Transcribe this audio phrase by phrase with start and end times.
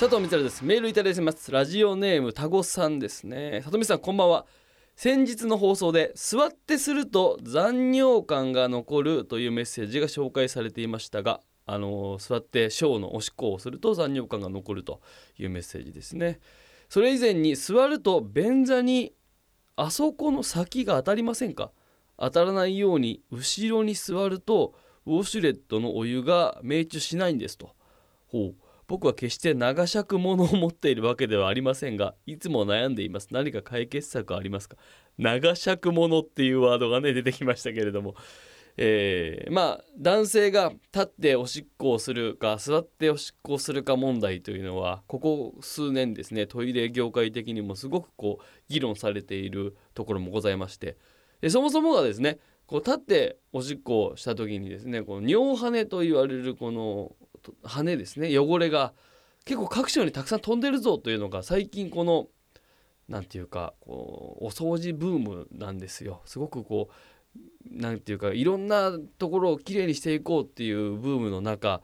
[0.00, 0.64] 佐藤光です。
[0.64, 1.52] メールいただいてます。
[1.52, 3.60] ラジオネームタゴさんですね。
[3.62, 4.46] 里見さんこんばんは。
[4.96, 15.02] 先日の放送で座ってすると残尿感が残るというメッセージが紹介されていましたがあの座って小のおしっこをすると残尿感が残ると
[15.36, 16.40] いうメッセージですね。
[16.88, 19.12] それ以前に座ると便座に
[19.76, 21.72] あそこの先が当たりませんか？
[22.16, 24.72] 当たらないように後ろに座ると
[25.04, 27.74] ウォシュレットのお湯が命中しないんですと。
[28.28, 28.54] ほう。
[28.90, 33.28] 僕は決して長尺物を持っているわけではありませんがいつも悩んでいます。
[33.30, 34.76] 何か解決策ありますか？
[35.16, 38.16] 長尺物っていうワードがね出てきましたけれども。
[38.76, 50.96] えー、まあ男性が立っておしっこをするか座っておしっこをするか問題というのはここ数年ですねトイレ業界的にもすごくこう議論されているところもございまして。
[51.40, 57.12] でそもそもがですねこう立っておしっこをした時にですねこの尿跳と言われるこの
[57.62, 58.92] 羽ですね汚れが。
[59.44, 62.28] 結構各所にたくさん飛んでるぞというのが最近この
[63.08, 66.22] 何て言うかこうお掃除ブームなんですよ。
[66.26, 71.80] すごくこう何て言うかいろんなところをきれいにしていこうっていうブームの中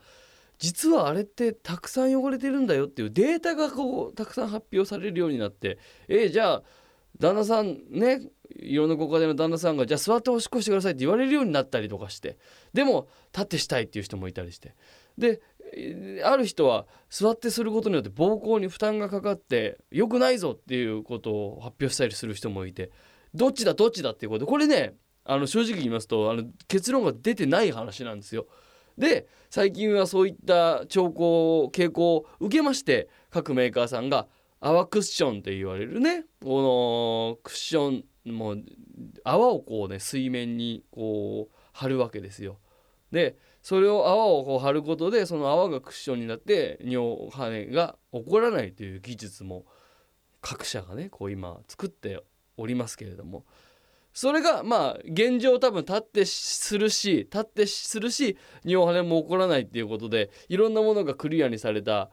[0.59, 5.77] 実はあれってたくさん汚れてるんだよっていうデータがこうたくさん発表されるようになって
[6.07, 6.63] えー、じゃあ
[7.19, 8.21] 旦那さんね
[8.55, 12.37] いろんなご家庭の旦那さんがじゃあ座っておしっこしてくださいって言われるようになったりとかして
[12.73, 14.75] でも立ってしたいっていう人もいたりして。
[15.17, 15.41] で
[16.23, 22.91] ある人は座ってすることによって膀胱に負担がかかって良くないぞっていうことを発表したりする人もいて
[23.33, 28.47] どっちだどっちだっていうことでこれねあの正直言いますとあの結論が出てない話なんですよ。
[28.97, 34.27] で最近はそういった兆候傾向を受けまして各メーカーさんが
[34.59, 38.55] 泡クッションって言われるねこのクッションも
[39.23, 42.57] 泡をこうね水面にこう貼るわけですよ。
[43.11, 43.37] で
[43.67, 49.65] それを泡をこう貼ることでその泡がクッションになって尿跳ねが起こらないという技術も
[50.39, 52.23] 各社がねこう今作って
[52.55, 53.43] おりますけれども。
[54.13, 62.09] それがまあ現状多分立ってするし立ってするし尿跳ねも起こらないっていうことでいろんなものがクリアにされた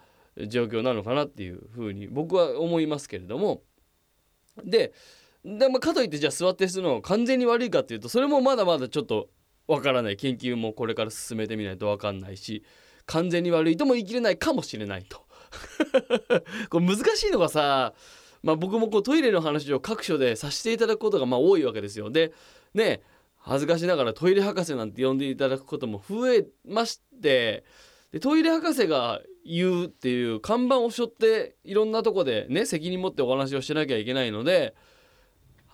[0.49, 3.63] 状況なのかなっていうふうに僕は思いますけれども。
[4.65, 4.93] で
[5.45, 9.29] で、まあ、かといってじゃあ座ってするのが完全に悪いかっていうとそれもまだまだちょっと
[9.67, 12.65] わからない研究もこれから進めてみないとわかんないし
[13.07, 15.23] 完全に悪いとも言い切れないかもしれないと
[16.71, 17.95] これ難しいのがさ
[18.45, 22.11] まあ、僕もこうトイレの話を各所でさせていただくことがまあ多いわけですよ。
[22.11, 22.33] で
[22.75, 23.01] ね
[23.39, 27.65] 恥ずかしながらトイレ博士なんて呼んでいただくことも増えまして
[28.13, 34.75] でトイレ博士が言うっていう看板を背負っていろんなとこでね責任持ってお話をしなきゃいけないので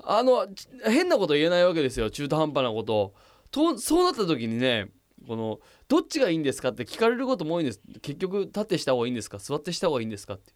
[0.05, 0.47] あの
[0.84, 3.15] 変なこと言えないわけですよ中途半端なことを。
[3.50, 4.88] とそうなった時にね
[5.27, 7.81] このどっちがいいんですかって聞かれることも多いんです。
[8.00, 9.38] 結局立ってした方がいいんですか？
[9.38, 10.53] 座ってした方がいいんですかって。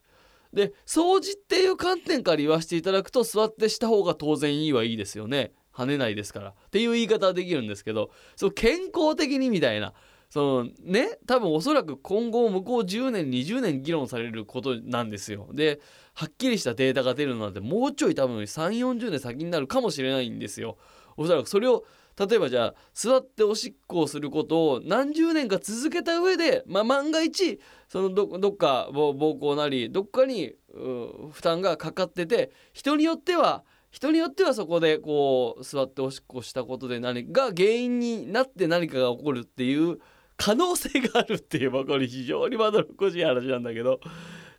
[0.52, 5.52] で掃除っていう観点から言わせていただくと座ってした方が当然いいはいいですよね。
[5.74, 6.50] 跳ねないですから。
[6.50, 9.92] っていう言い方はできるんですけどそ健康的にみたいな
[10.30, 15.48] そのね多分おそらく今後向こう10年20年議論されることなんですよ。
[15.52, 15.80] で
[16.14, 20.78] はっきりしたデータが出るのなんてもうちょい多分3 4 0年先になるかもしれないんですよ。
[21.16, 21.84] おそらくそれを
[22.18, 39.98] 例えばじゃあ座っておしっこをすることを何十年か続けた上で、まあ、万が一そのどどっか膀胱なりどっかに負担がかかってて人によっては人によってはそこでこう座っておしっこしたことで何が原因になって何かが起こるっていう
[40.36, 44.00] 可能性があるっていうこれ非常にまどろっこしい話なんだけど。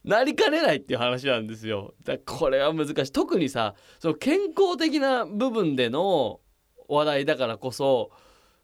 [0.05, 1.95] なりかねないっていう話なんですよ。
[2.03, 3.11] だこれは難しい。
[3.11, 6.41] 特にさ、その健康的な部分での
[6.87, 8.11] 話題だからこそ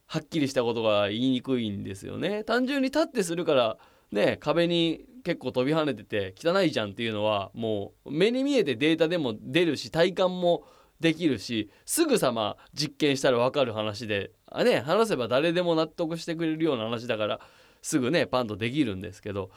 [0.06, 2.44] はっきりしたことが言いにくいんですよね。
[2.44, 3.78] 単純に立ってするから
[4.12, 10.64] ね壁に結構飛び跳ねてて汚いじゃんっていうのはもう目に見えてデータでも出るし体感も
[11.00, 17.40] できるしすぐさま実験したら分かる話であね話せば誰でも納得してくれるような話だから
[17.82, 19.50] すぐねパンとできるんですけど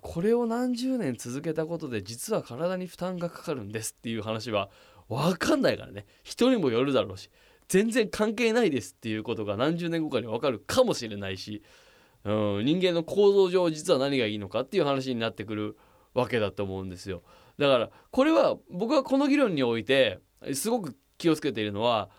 [0.00, 4.70] これを何十年続けたことで実は体に負担がかかるんですっていう話は
[5.08, 7.30] 分かんないからね人にもよるだろうし
[7.68, 11.62] 全然関係ないですっていうことが何十年後かに分かるかもしれないし、
[12.24, 15.76] うん、人間の構造上実は何がいいのかっていう話になってくる
[16.14, 17.22] わけだと思うんですよ。
[17.58, 20.18] だからこれは僕はこの議論において
[20.54, 22.10] すごく気をつけているのは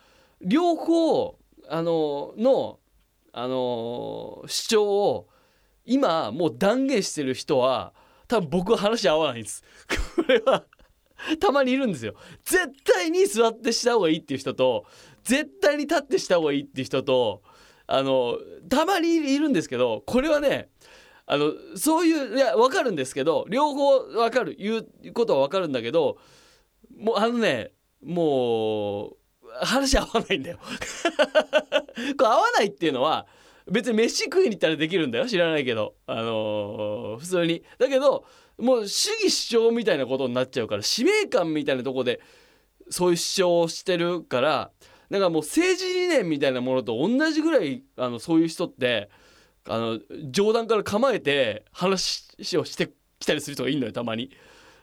[0.42, 1.38] 両方
[1.70, 2.80] あのの
[3.32, 5.28] あの主張を
[5.86, 7.94] 今もう断言してる人は
[8.28, 9.64] 多分僕は話合わないんです。
[10.16, 10.66] これは
[11.40, 12.14] たまにいるんですよ。
[12.46, 14.86] 絶対に座ってした方がいいっていう人と
[15.24, 17.42] 絶対に立ってした方がいいって人と
[17.88, 18.38] あの
[18.70, 20.70] たまにいるんですけどこれはね
[21.26, 26.18] あのそういういや分かるんですけど両方分かる言うことは分かるんだけど
[26.98, 27.72] もうあのね
[28.04, 29.18] もう
[29.62, 30.60] 話合わないんだよ。
[32.18, 33.28] これ合わないっていうのは
[33.70, 35.96] 別に飯食いに行ったらできるんだよ知らないけど。
[36.08, 37.64] あのー、普通に。
[37.78, 38.26] だけど
[38.58, 42.20] もう主義主張みたいなことになっちゃうから使命感みたいなとこで
[42.90, 44.72] そういう主張をしてるから
[45.14, 49.12] だからもう政治理念みたいなものと同じぐらいあのそういう人って
[49.70, 50.00] あの
[50.32, 52.26] 冗談から構えて話
[52.58, 54.32] をしてきたりする人がいるのよたまに。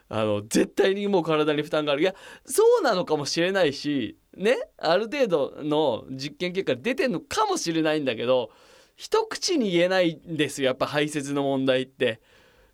[0.09, 8.51] あの絶対にもう体に負担があるいやそうなのかもしれないしねある程度の実験結果出てんのかもしれないんだけど
[8.97, 12.21] 一口に言えないんですよやっぱ排泄の問題って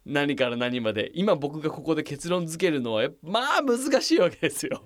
[0.06, 4.82] 何から何まで今僕がここで結論付けるのはまあ難しいわけですよ。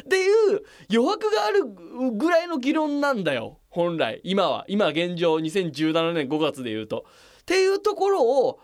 [0.00, 1.64] っていう余白がある
[2.12, 7.04] ぐらいの議論なんだよ本来今は今現状2017年5月で言うと。
[7.42, 8.60] っていうところを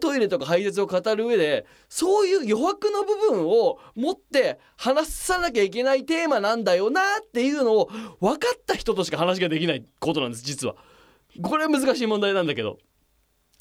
[0.00, 7.88] トイレとか排泄を語る上でそういう余白の部分を持って話さなきゃいけないテーマなんだよなっていうのを
[8.20, 10.74] 分かった人としか話ができないことなんです実は。
[11.42, 12.78] これは難しい問題なんだけど。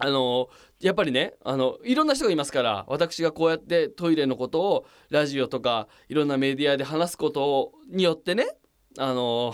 [0.03, 0.49] あの
[0.79, 8.47] やっぱりねあのいろんな人がいますから私がこうやってトイレのことをラジオとかいろんなメディアで話すことによってね
[8.97, 9.53] あの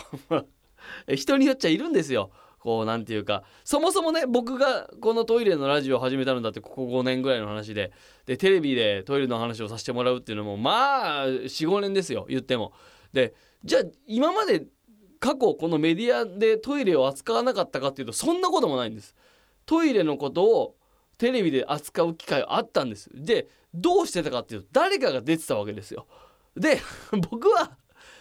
[1.16, 2.32] 人によっちゃいるんですよ。
[2.60, 7.92] こう何て言うかそもそもね僕がこのトイレのラジオを始めたのだってここ5年ぐらいの話で
[8.26, 12.74] でテレビでトイレの話をさせてもらうっていうのもまあ45年ですよ言っても。
[13.14, 14.66] でじゃあ今まで
[15.20, 19.16] 過去このメディアでトイレを扱わなかったかっていうとそんなこともないんです。
[19.68, 20.76] トイレのことを
[21.20, 23.12] テレビで扱う機会あったんです。
[23.14, 26.08] でどうしてたかっていうと誰かが出てたわけですよ。
[26.56, 26.80] で
[27.30, 27.78] 僕は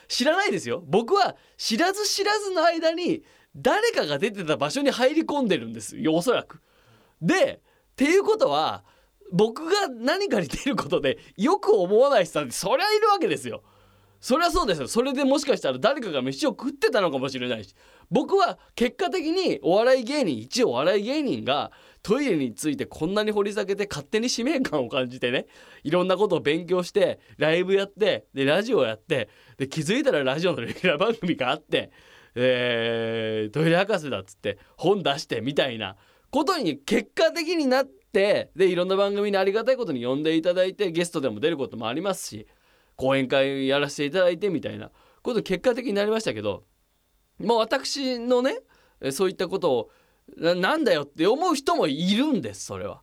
[0.08, 3.24] 知らないですよ僕は知らず知らずの間に
[3.56, 6.60] 誰かが出てた場所に入り込んでるんですよおそらく。
[7.22, 7.62] で
[7.92, 8.84] っていうことは
[9.32, 13.62] 僕が何かに出ることでよく思わない人ってそりゃいるわけですよ。
[14.20, 14.88] そりゃそうですよ。
[14.88, 17.74] それでもしかしたら誰かが飯を食ってたのかもしれないし。
[18.10, 21.72] 僕は結果的にお笑い芸人一応お笑い芸人が
[22.02, 25.46] トイレについてこんなに掘り下げて勝手に使命感を感じてね。
[25.82, 29.28] いろんなことを勉強してライブやってでラジオやって
[29.58, 31.90] で気づいたらラジオのレギュラー番組があって
[32.38, 35.96] えー、トイレ博士だっつって本出してみたいな。
[36.30, 42.46] ことに結果的になってでいろんな番組にありがたいことに呼んでいただいてゲストでも出ることもありますし
[42.96, 44.90] 講演会やらせていただいてみたいな
[45.22, 46.64] こと結果的になりましたけど
[47.38, 48.58] もう私のね
[49.12, 49.90] そういったことを
[50.36, 53.02] なんだよって思う人もいるんですそれは。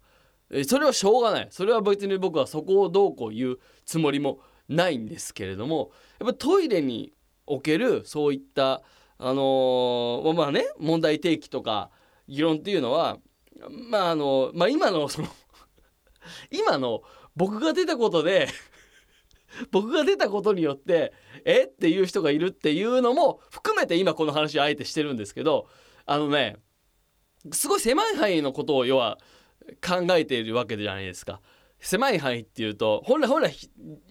[0.67, 7.13] それはしょうがないそれは別に僕はそこをどうこう言うつもりもないんですけれどもやっぱトイレに
[7.47, 8.83] おけるそういった
[9.17, 11.89] あのー、まあね問題提起とか
[12.27, 13.17] 議論っていうのは
[13.89, 15.27] まああのまあ今のその
[16.51, 17.01] 今の
[17.35, 18.47] 僕が出たことで
[19.71, 21.13] 僕が出たことによって
[21.45, 21.63] え？
[21.63, 25.67] っていう人がいるっていうのも含めて今この話あえてしてるんですけど
[26.05, 26.57] あのね
[27.51, 29.17] すごい狭い範囲のことを要は
[29.85, 31.41] 考えているわけじゃないですか。
[31.79, 33.53] 狭い範囲っていうと本来本来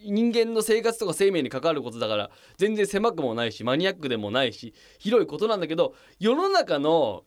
[0.05, 7.25] 人間の生活とか生命に関わることだから全然狭くもないしマニアックでもないし広いことなんだけど世の中の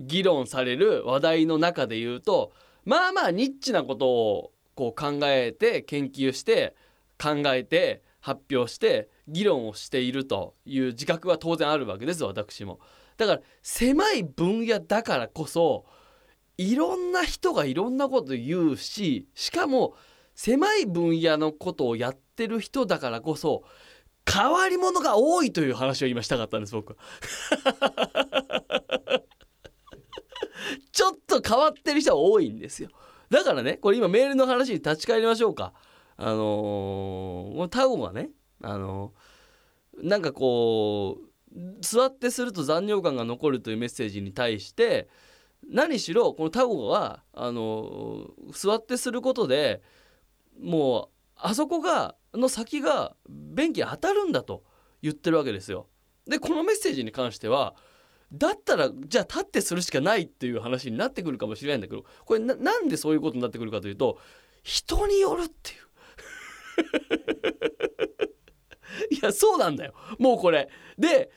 [0.00, 2.52] 議論される話題の中で言うと
[2.84, 6.74] まあまあニッチなことをこう考えて研究して
[7.18, 12.80] 考えて発表して議論をしているという自覚は当然あるわけです私も。
[13.16, 15.84] だから狭い分野だからこそ
[16.56, 19.94] いろんな人がいろんなこと言うししかも
[20.34, 23.64] 狭い分野のことをやってる人だからこそ
[24.30, 26.96] 変わり者が多いという話を今したかったんです僕は。
[30.92, 32.88] ちょっと変わってる人は多いんですよ。
[33.28, 35.74] だからねこれ今メールの話に立ち返りましょうか。
[36.16, 38.30] あのー、タゴがね、
[38.62, 41.34] あのー、なんかこう
[41.80, 45.08] 座ってすると残尿感が残るというメッセージに対して
[45.70, 49.82] 何しろこのタゴはあの座ってすることで
[50.60, 54.62] もうあそこがの先が便器当たるんだと
[55.02, 55.86] 言ってるわけですよ。
[56.26, 57.74] でこのメッセージに関しては
[58.32, 64.18] だったらじゃあ立ってするしかないっていう話になってくるかもしれないんだけどこれなんでそういうことになってくるかというと
[64.62, 65.84] 人によるっていう。
[69.10, 69.94] いやそうなんだよ。
[70.18, 70.68] もうこれ。
[70.98, 71.30] で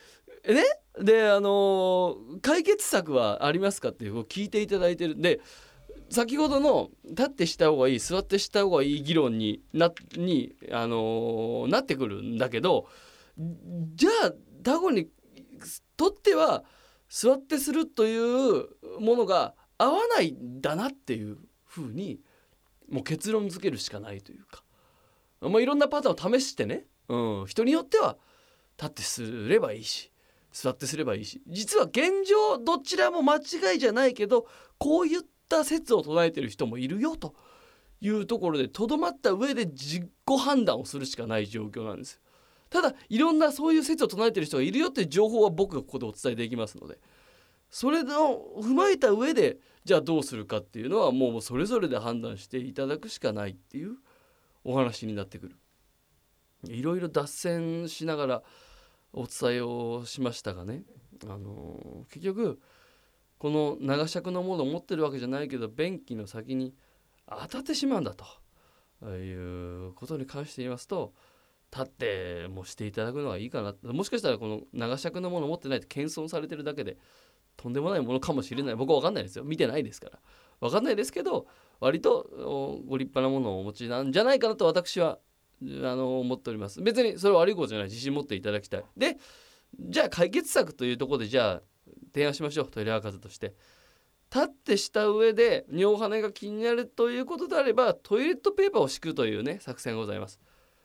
[0.47, 0.63] ね
[0.99, 5.39] であのー、解決策はありますかっていうを聞いていただいてるんで
[6.09, 12.87] 先ほどの立ってした方がいい座ってした方がいい議論になに、あのー、なってくるんだけど
[13.37, 15.09] じゃあタゴに
[15.95, 16.63] とっては
[17.09, 18.65] 座ってするという
[18.99, 22.19] ものが合わないんだなっていうふうに
[22.89, 24.63] もう結論付けるしかないというか、
[25.41, 28.17] まあ、いろんなパターンを試してね、うん、人によっては
[28.77, 30.11] 立ってすればいいし
[30.51, 31.41] 座ってすればいいし。
[31.47, 37.35] 実は現状どちらも間違いじゃないけどこういった説を唱えてる人もいるよと
[38.01, 42.21] いうところでとどまった上で実己判断をするしかない状況なんです
[42.69, 46.97] ただいろんなそういう説を唱えてる人がいるよっていう情報は僕がここでお伝えできますので。
[47.69, 53.95] それを踏まえた上でじゃあどうするかっていうのはもうそれぞれで判断していただくしかないっていう
[54.67, 55.55] お話になってくる。
[56.67, 58.43] いろいろ脱線しながら
[59.13, 60.83] お伝えをしましたがね、
[61.23, 62.59] あの結局
[63.37, 66.75] この長尺のものを持ってるわけじゃないけど便器の先に
[67.29, 68.25] 当たってしまうんだと。
[69.05, 71.13] いうことに関して言いますと
[71.71, 76.97] 立ってもしていただくのがいいかなもしかしたらこの長尺のものを持ってないと謙遜されてるだけで
[77.57, 78.75] とんでもないものかもしれない。
[78.75, 79.43] 僕は分かんないですよ。
[79.43, 80.19] 見てないですから。
[80.59, 81.47] 分かんないですけど
[81.79, 85.19] 割とご立派なものをお持ちなんじゃないかなと私は
[85.61, 86.81] あの思っております。
[86.81, 87.87] 別にそれは悪いことじゃない。
[87.87, 88.83] 自信持っていただきたい。
[88.95, 89.17] で
[89.79, 91.61] じゃあ解決策というところでじゃあ
[92.13, 92.67] 提案しましょう。
[92.69, 93.53] トイレ博士として。
[94.29, 100.39] 立ってした上で尿跳ねが気になるということであればトイレットペーパーを敷くというね作戦がございます。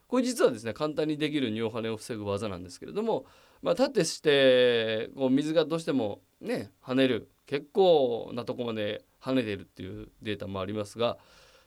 [0.06, 3.24] これ実はですね簡単にできる尿跳ねを防ぐ技なんですけれども、
[3.62, 11.18] まあ、立ってしてこう水がどうしてもね跳ねる結構なとこまで跳ねてるっていうデータもありますが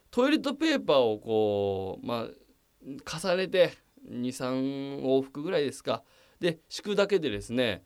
[0.10, 3.72] トイレットペーパーをこうまあ重ねて
[4.10, 6.02] 23往復ぐらいですか
[6.40, 7.84] で敷くだけでですね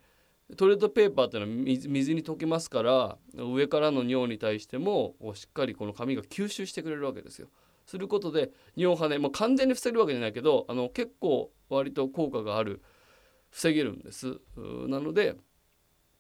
[0.56, 7.50] トイレットペーパーっていうのは水に溶けますから上からの尿に対してもしっかりこの紙が吸収してくれるわけですよ。
[7.86, 12.82] することで尿跳ねもう完全に防げるわけじゃないけどあの結構割と効果がある
[13.50, 14.40] 防げるんです。
[14.88, 15.36] なので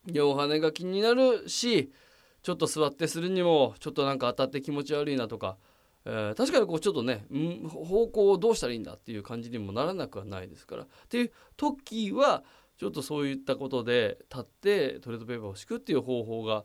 [0.05, 1.91] 尿跳ねが気になるし
[2.41, 5.57] ちょっと座ってするにもちょっとなんか当たって気持ち悪いなとか
[6.05, 7.25] えー、確かにこうちょっとね
[7.69, 10.83] 方向をどうしたらいいんだっていう感じにもならなくはないですから。
[10.83, 12.43] っていう時は
[12.77, 16.63] ちょっとそういったことで立ってトレットペーパーを敷くっていう方法が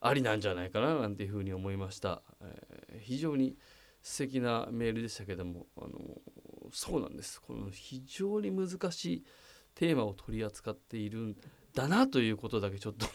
[0.00, 2.22] ありなんじゃないかななんていうふうに思いました。
[2.42, 3.56] えー、非常に
[4.02, 5.90] 素敵なメールでしたけどもあの
[6.72, 9.24] そうなんですこの非常に難しい
[9.74, 11.36] テーマを取り扱っているん
[11.74, 13.06] だなということだけちょっと。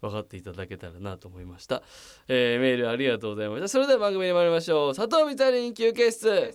[0.00, 1.82] 分かっていただけたらなと思いました、
[2.28, 3.68] えー、メールありがとうございました。
[3.68, 4.94] それでは番組に参りましょう。
[4.94, 6.52] 佐藤みたりん休憩室。